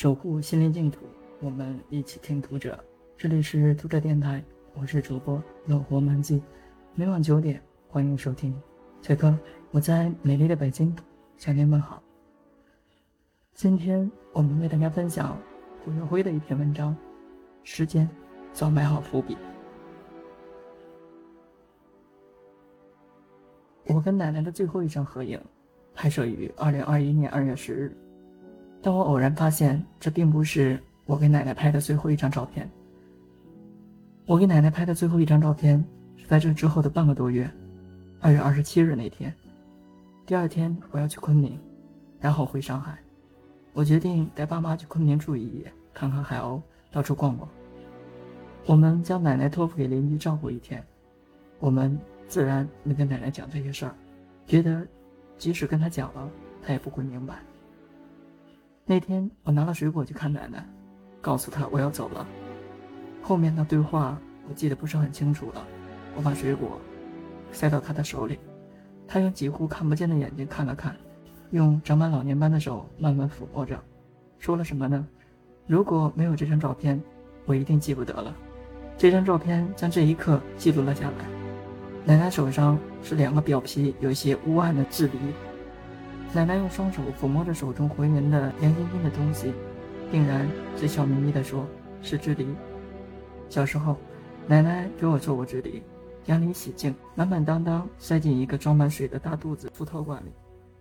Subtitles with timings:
[0.00, 1.00] 守护心灵净土，
[1.40, 2.82] 我们一起听读者。
[3.18, 4.42] 这里是读者电台，
[4.72, 6.42] 我是主播乐活漫记，
[6.94, 8.58] 每晚九点欢迎收听。
[9.02, 9.38] 此刻
[9.70, 10.96] 我在美丽的北京
[11.36, 12.02] 向您问好。
[13.52, 15.36] 今天我们为大家分享
[15.84, 16.94] 胡月辉的一篇文章，
[17.62, 18.08] 《时间
[18.54, 19.34] 早埋好伏笔》。
[23.84, 25.38] 我跟奶奶的最后一张合影，
[25.92, 27.94] 拍摄于二零二一年二月十日。
[28.82, 32.68] 但我偶然发现，这并不是我给奶奶拍的最后一张照片。
[34.26, 35.84] 我给奶奶拍的最后一张照片
[36.16, 37.50] 是在这之后的半个多月，
[38.20, 39.34] 二月二十七日那天。
[40.24, 41.58] 第二天我要去昆明，
[42.20, 42.96] 然后回上海。
[43.72, 47.48] 我决定带爸妈去昆明住一夜，看看海鸥，到处逛逛。
[48.66, 50.84] 我们将奶奶托付给邻居照顾一天。
[51.58, 53.94] 我们自然没跟奶奶讲这些事儿，
[54.46, 54.86] 觉得
[55.36, 56.30] 即使跟她讲了，
[56.62, 57.34] 她也不会明白。
[58.90, 60.66] 那天我拿了水果去看奶奶，
[61.20, 62.26] 告诉她我要走了。
[63.22, 65.64] 后面的对话我记得不是很清楚了。
[66.16, 66.76] 我把水果
[67.52, 68.40] 塞到她的手里，
[69.06, 70.96] 她用几乎看不见的眼睛看了看，
[71.52, 73.80] 用长满老年斑的手慢慢抚摸着，
[74.40, 75.06] 说了什么呢？
[75.68, 77.00] 如果没有这张照片，
[77.46, 78.34] 我一定记不得了。
[78.98, 81.24] 这张照片将这一刻记录了下来。
[82.04, 85.12] 奶奶手上是两个表皮有一些乌暗的痣梨。
[86.32, 89.52] 奶奶用双手抚摸着手中浑圆的亮晶晶的东西，
[90.12, 91.66] 定然嘴笑眯眯地说
[92.02, 92.46] ：“是智梨。”
[93.50, 93.96] 小时候，
[94.46, 95.82] 奶奶给我做过智梨，
[96.22, 100.30] 将梨洗净，满满当当塞进一个装满水的大肚子副陶罐里，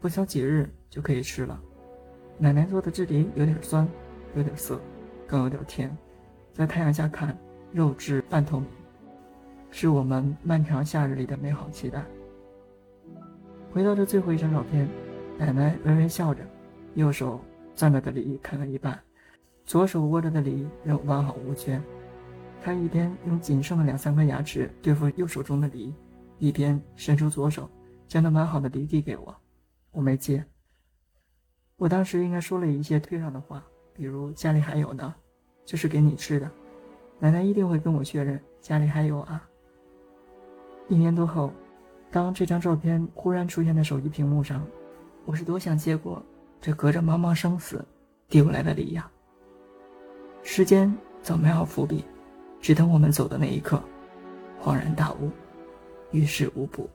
[0.00, 1.58] 不消几日就可以吃了。
[2.36, 3.88] 奶奶做的智梨有点酸，
[4.34, 4.78] 有点涩，
[5.26, 5.96] 更有点甜，
[6.52, 7.34] 在太阳下看，
[7.72, 8.68] 肉质半透明，
[9.70, 12.04] 是我们漫长夏日里的美好期待。
[13.72, 14.86] 回到这最后一张照片。
[15.38, 16.42] 奶奶微微笑着，
[16.94, 17.40] 右手
[17.76, 19.00] 攥着的梨啃了一半，
[19.64, 21.80] 左手握着的梨仍完好无缺。
[22.60, 25.94] 她一边用仅剩的两三颗牙齿对付右手中的梨，
[26.38, 27.70] 一边伸出左手
[28.08, 29.34] 将那完好的梨递给我。
[29.92, 30.44] 我没接。
[31.76, 35.14] 我当时应该说了一些退让的话，比如家里还有呢，
[35.64, 36.50] 这是给你吃的。
[37.20, 39.48] 奶奶一定会跟我确认家里还有啊。
[40.88, 41.52] 一年多后，
[42.10, 44.66] 当这张照片忽然出现在手机屏幕上。
[45.28, 46.24] 我是多想接过
[46.58, 47.84] 这隔着茫茫生死
[48.28, 49.10] 递过来的礼呀！
[50.42, 50.90] 时间
[51.20, 52.02] 早埋好伏笔，
[52.62, 53.78] 只等我们走的那一刻，
[54.58, 55.30] 恍然大悟，
[56.12, 56.88] 于事无补。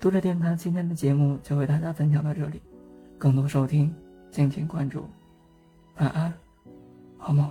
[0.00, 2.60] 读者电台今天的节目就为大家分享到这里，
[3.16, 3.94] 更多收听
[4.32, 5.08] 敬请关注。
[5.98, 6.34] 晚安，
[7.16, 7.48] 好梦。